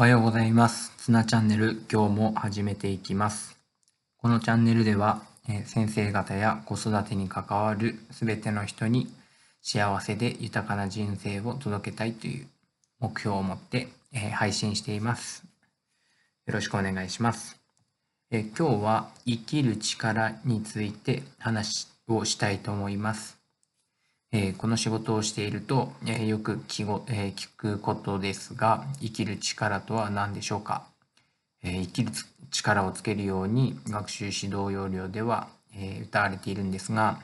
[0.00, 0.92] おはようございます。
[0.96, 3.58] ツナチャンネル、今日も始めていきます。
[4.18, 9.12] このチャンネルでは、え先生方や子育てに関わるすべての人に
[9.60, 12.46] 幸せで豊かな人生を届けたいという
[13.00, 15.42] 目標を持って、え配信しています。
[16.46, 17.60] よろしくお願いします。
[18.30, 23.37] え今日は生きる力について話をしたいと思います。
[24.30, 30.84] えーこの仕事をしていると、えーよく聞ごえー聞くことですが、生きる力とは何でしょうか、
[31.62, 32.12] えー生きる
[32.50, 37.20] 力をつけるように学習指導要領では、えー歌われているんですが、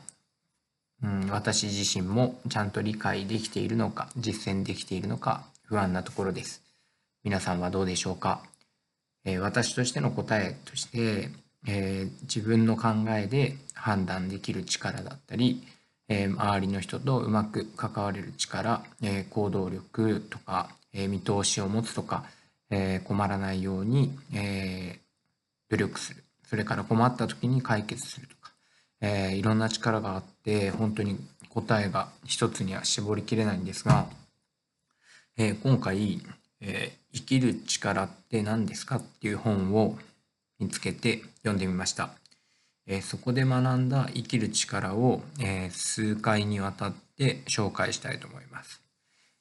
[1.02, 6.62] うん、私自身もちゃんと理解できているのか、実践できているのか不安なところです。
[7.22, 8.40] 皆さんはどうでしょうか、
[9.26, 11.28] えー私としての答えとして、
[11.66, 15.62] えー自分の考えで判断できる力だったり、
[16.08, 22.24] えー周りの人とうまく関われる力、えー行動力とか、えー見通しを持つとか、
[22.70, 25.00] え困らないように、え
[25.70, 28.52] 努力するそれから困った時に解決するとか、
[29.00, 34.06] えいろんな力があって本当に答えが一つには絞りきれないんですが、
[35.36, 36.20] え今回、
[36.60, 39.98] え生きる力って何ですか?」っていう本を
[40.58, 42.10] 見つけて読んでみました。
[42.86, 48.82] えそこで学んだ生きる力を、え数回にわたって紹介したいと思います。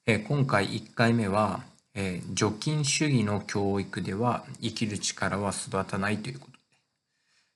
[0.05, 1.63] え今回1回目は、
[1.93, 6.57] え除菌主義の教育では生きる力は育たないということ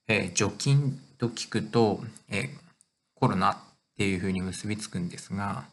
[0.07, 2.49] で、え除菌と聞くと、え
[3.15, 3.57] コロナっ
[3.97, 5.65] ていうふうに結びつくんですが、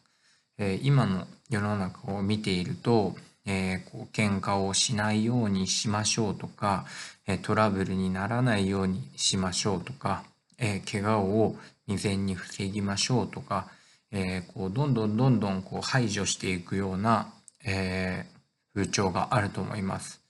[0.59, 6.87] え今の世の中を見ていると、えーこう喧嘩をしないようにしましょうとか、
[7.27, 10.25] えートラブルにならないようにしましょうとか、
[10.59, 11.57] えー怪我を
[11.87, 13.69] 未然に防ぎましょうとか、
[14.11, 17.33] えーこうどんどんどんどんこう排除していくような、
[17.65, 18.35] えー
[18.75, 20.21] 風潮があると思います。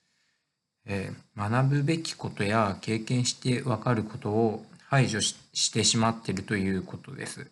[0.86, 7.46] えー学ぶべきことや経験して分かることを排除してしまっているということです。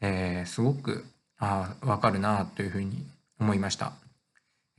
[0.00, 1.04] えーすごく
[1.38, 3.04] あ分かるなというふうに
[3.38, 3.92] 思いました。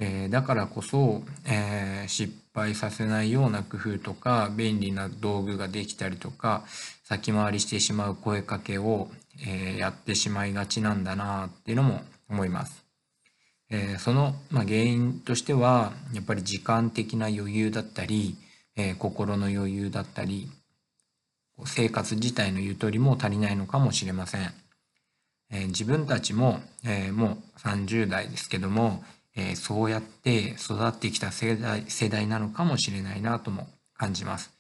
[0.02, 6.66] えーだからこそ、えー失敗させないような工夫とか便利な道具ができたりとか
[7.06, 9.10] 先回りしてしまう声かけを、
[9.48, 12.84] えーやってしまいがちなんだなっていうのも思います。
[13.70, 18.36] えその、まあ、原因としてはやっぱり時間的な余裕だったり、
[18.76, 20.50] え心の余裕だったり
[21.66, 24.54] 生活自体のゆとりも足りないのかもしれません。
[25.52, 29.04] え自分たちも、えもう30代ですけども、
[29.36, 34.52] えーそうやって育ってきた世代世代なのかもしれないなとも感じます。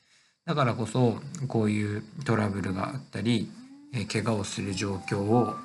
[0.46, 3.52] だからこそこういうトラブルがあったり、
[3.94, 5.56] えー怪我をする状況を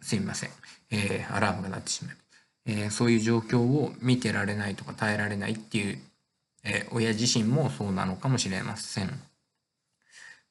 [0.00, 0.50] すみません、
[0.90, 2.16] えーアラームが鳴ってしまう、
[2.66, 5.98] えーそういう状況を見てられないとか耐えられないっていう、
[6.64, 9.29] えー親自身もそうなのかもしれません。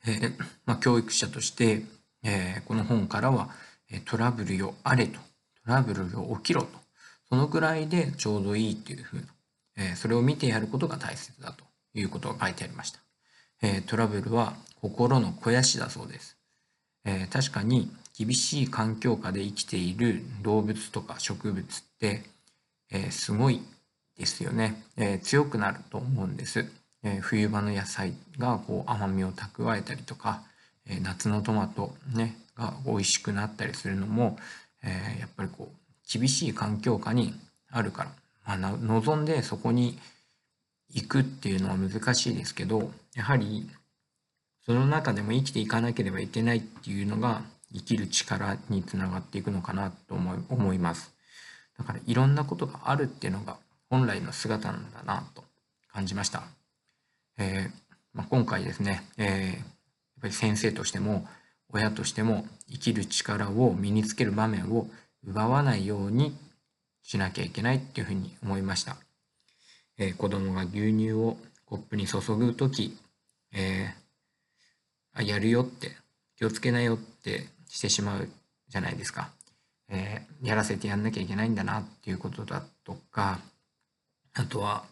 [0.05, 0.33] えー
[0.65, 1.83] まあ、教育者として、
[2.23, 3.49] えーこの本からは、
[3.91, 5.19] えトラブルよあれと
[5.65, 6.69] トラブルよ起きろと
[7.27, 9.23] そのくらいでちょうどいいっていうふうな、
[9.77, 12.99] えそれを見てやることが大切だということが書いてありました。
[13.61, 16.37] えトラブルは心の肥やしだそうです。
[17.05, 22.23] え確かに厳しい環境下で生きている動物とか植物って、
[22.91, 23.61] えすごい
[24.17, 26.65] ですよね、え強くなると思うんです、
[27.03, 30.41] えー冬場の野菜がこう甘みを蓄えたりとか、
[30.87, 34.37] えー夏のトマトねが美味しくなったりするのも、
[34.83, 37.33] えーやっぱりこう厳しい環境下に
[37.71, 38.09] あるから、
[38.45, 39.99] まあ、な望んでそこに
[40.91, 43.69] 行くっていうのは難しいですけどやはり
[44.65, 47.41] その中でも生きていかなければいけないっていうのが
[47.73, 51.13] 生きる力につながっていくのかなと思い思います。
[51.77, 53.57] だからいろんなことがあるっていうのが
[53.89, 55.43] 本来の姿なんだなと
[55.91, 56.58] 感じました。
[57.39, 57.71] えー
[58.13, 59.79] まあ、今回ですね、えー
[60.19, 61.25] やっぱり先生としても
[61.69, 64.85] 親としても生きる力を身につける場面を
[65.25, 66.35] 奪わないように
[67.03, 68.97] しなきゃいけないっていうふうに思いました。
[69.97, 72.97] えー子供が牛乳をコップに注ぐとき、
[73.53, 75.95] えーあやるよって
[76.37, 78.27] 気をつけなよってしてしまう
[78.67, 79.29] じゃないですか、
[79.87, 83.39] えーやらせてやんなきゃいけないんだなっていうことだとか
[84.33, 84.83] あとは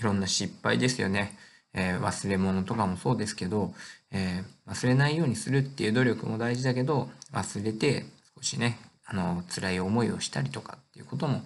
[0.00, 1.38] いろんな失敗ですよね、
[1.74, 3.74] えー忘れ物とかもそうですけど、
[4.10, 11.42] えー忘れないようにするっていう努力も大事だけど忘れて少しねあの辛い思いをしたりとかっていうことも、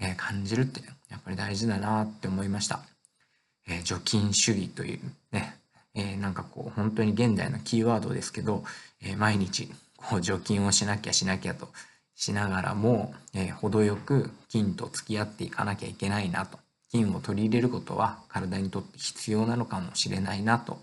[0.00, 0.80] えー感じるって
[1.10, 2.80] やっぱり大事だなって思いました。
[3.66, 5.00] え除菌主義という
[5.32, 5.56] ね、
[5.94, 8.62] えなんかこう本当に現代のキーワードですけど、
[9.00, 11.68] え毎日こう除菌をしなきゃしなきゃと
[12.14, 16.58] しながらも、え、程よく菌と付き合っていかなきゃいけないなと
[16.94, 20.74] 菌を取り入れることは体にとって必要なのかもしれないなと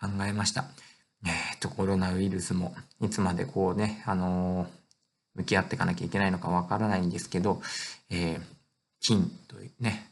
[0.00, 0.66] 考えました。
[1.24, 4.68] えー、とコロナウイルスもいつまでこうね、あのー、
[5.34, 7.60] 向き合っていかなきゃいけないのかわからないんですけど、
[8.08, 8.40] えー、
[9.00, 10.08] 菌というね、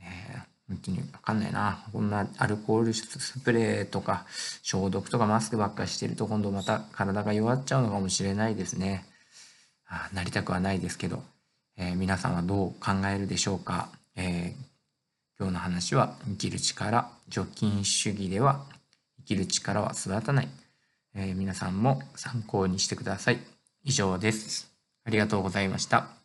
[0.00, 1.84] えー、本当にわかんないな。
[1.92, 4.24] こんなアルコールスプレーとか
[4.62, 9.04] 消毒とかマスクばっかりしてると今度また体が弱っちゃうのかもしれないですね。
[9.86, 11.22] あなりたくはないですけど、
[11.76, 13.90] えー、皆さんはどう考えるでしょうか。
[14.16, 14.67] えー、
[15.40, 18.64] 今日の話は生きる力、除菌主義では
[19.18, 20.48] 生きる力は育たない。
[21.14, 23.38] えー、皆さんも参考にしてください。
[23.84, 24.68] 以上です。
[25.04, 26.17] ありがとうございました。